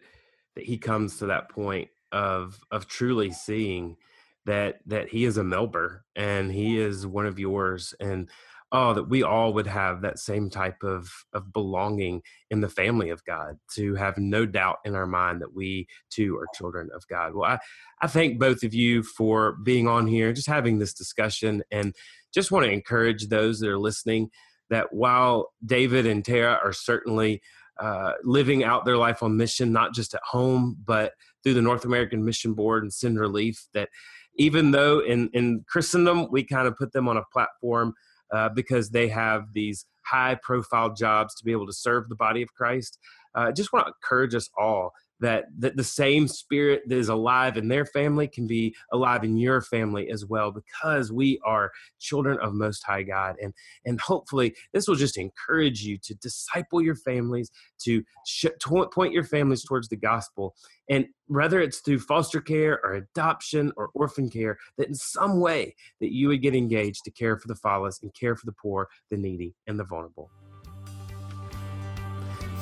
that 0.55 0.63
he 0.63 0.79
comes 0.79 1.17
to 1.17 1.27
that 1.27 1.48
point 1.50 1.89
of 2.12 2.60
of 2.72 2.88
truly 2.88 3.29
seeing 3.29 3.98
that 4.46 4.80
that 4.86 5.10
he 5.10 5.26
is 5.26 5.38
a 5.38 5.44
Melber 5.44 6.00
and 6.16 6.52
he 6.52 6.80
is 6.80 7.08
one 7.08 7.26
of 7.26 7.40
yours 7.40 7.94
and 8.00 8.30
oh 8.72 8.94
that 8.94 9.08
we 9.08 9.24
all 9.24 9.54
would 9.54 9.68
have 9.68 10.02
that 10.02 10.20
same 10.20 10.50
type 10.50 10.84
of 10.84 11.10
of 11.34 11.54
belonging 11.54 12.22
in 12.50 12.60
the 12.60 12.70
family 12.70 13.10
of 13.10 13.24
god 13.26 13.58
to 13.74 13.96
have 13.96 14.18
no 14.18 14.46
doubt 14.46 14.80
in 14.84 14.96
our 14.96 15.06
mind 15.06 15.42
that 15.42 15.54
we 15.54 15.88
too 16.10 16.36
are 16.38 16.48
children 16.56 16.90
of 16.94 17.08
god. 17.08 17.34
Well 17.34 17.52
i 17.52 17.60
i 18.02 18.08
thank 18.08 18.40
both 18.40 18.64
of 18.64 18.74
you 18.74 19.04
for 19.04 19.54
being 19.64 19.88
on 19.88 20.08
here 20.08 20.34
just 20.34 20.48
having 20.48 20.80
this 20.80 20.94
discussion 20.94 21.64
and 21.72 21.96
just 22.34 22.52
want 22.52 22.66
to 22.66 22.72
encourage 22.72 23.28
those 23.28 23.60
that 23.60 23.70
are 23.70 23.80
listening 23.80 24.30
that 24.70 24.92
while 24.92 25.54
david 25.66 26.06
and 26.06 26.26
tera 26.26 26.60
are 26.64 26.74
certainly 26.74 27.42
uh, 27.80 28.14
living 28.24 28.64
out 28.64 28.86
their 28.86 28.98
life 28.98 29.24
on 29.24 29.36
mission 29.36 29.72
not 29.72 29.94
just 29.94 30.14
at 30.14 30.22
home 30.24 30.78
but 30.86 31.14
through 31.44 31.54
the 31.54 31.62
North 31.62 31.86
American 31.86 32.24
Mission 32.24 32.54
Board 32.54 32.84
and 32.84 32.94
Send 32.94 33.20
Relief 33.20 33.68
that 33.74 33.90
even 34.38 34.72
though 34.72 35.00
in, 35.00 35.30
in 35.34 35.63
Christendom 35.68 36.28
we 36.32 36.44
kind 36.44 36.68
of 36.68 36.75
put 36.78 36.92
them 36.92 37.08
on 37.08 37.18
a 37.18 37.24
platform 37.32 37.94
uh, 38.34 38.50
because 38.50 38.90
they 38.90 39.08
have 39.08 39.54
these 39.54 39.86
high 40.06 40.36
profile 40.42 40.94
jobs 40.94 41.36
to 41.36 41.46
be 41.46 41.52
able 41.52 41.68
to 41.68 41.74
serve 41.74 42.10
the 42.10 42.16
body 42.16 42.42
of 42.42 42.54
Christ. 42.54 42.98
I 43.36 43.50
uh, 43.50 43.52
just 43.52 43.74
want 43.74 43.86
to 43.86 43.94
encourage 43.94 44.36
us 44.36 44.50
all 44.58 44.92
that, 45.24 45.46
that 45.58 45.77
the 45.77 45.84
same 45.84 46.27
spirit 46.27 46.84
that 46.88 46.98
is 46.98 47.08
alive 47.08 47.56
in 47.56 47.70
their 47.70 47.86
family 47.86 48.27
can 48.27 48.46
be 48.46 48.75
alive 48.92 49.24
in 49.24 49.38
your 49.38 49.62
family 49.62 50.10
as 50.10 50.25
well 50.25 50.51
because 50.51 51.12
we 51.13 51.39
are 51.46 51.72
children 52.00 52.38
of 52.39 52.53
most 52.53 52.84
high 52.84 53.03
god 53.03 53.36
and 53.42 53.53
and 53.86 54.01
hopefully 54.01 54.53
this 54.74 54.88
will 54.88 54.96
just 54.96 55.18
encourage 55.18 55.82
you 55.82 55.98
to 55.98 56.13
disciple 56.15 56.82
your 56.82 56.96
families 56.96 57.50
to 57.80 58.03
sh- 58.25 58.46
point 58.92 59.13
your 59.13 59.24
families 59.24 59.63
towards 59.63 59.88
the 59.88 59.96
gospel 59.96 60.53
and 60.89 61.06
whether 61.27 61.62
it's 61.62 61.80
through 61.80 62.00
foster 62.00 62.42
care 62.42 62.80
or 62.84 62.96
adoption 62.96 63.72
or 63.77 63.89
orphan 63.94 64.30
care 64.30 64.58
that 64.77 64.88
in 64.88 64.96
some 64.96 65.39
way 65.39 65.74
that 66.01 66.13
you 66.13 66.27
would 66.27 66.42
get 66.42 66.53
engaged 66.53 67.03
to 67.06 67.12
care 67.12 67.38
for 67.38 67.48
the 67.48 67.56
fatherless 67.56 68.01
and 68.03 68.13
care 68.13 68.36
for 68.36 68.46
the 68.46 68.56
poor 68.62 68.89
the 69.10 69.18
needy 69.18 69.56
and 69.68 69.80
the 69.80 69.86
vulnerable 69.86 70.30